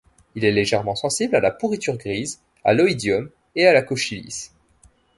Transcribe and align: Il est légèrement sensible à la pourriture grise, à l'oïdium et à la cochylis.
Il 0.33 0.45
est 0.45 0.51
légèrement 0.51 0.95
sensible 0.95 1.35
à 1.35 1.39
la 1.41 1.51
pourriture 1.51 1.95
grise, 1.95 2.41
à 2.63 2.73
l'oïdium 2.73 3.29
et 3.53 3.67
à 3.67 3.73
la 3.73 3.83
cochylis. 3.83 4.49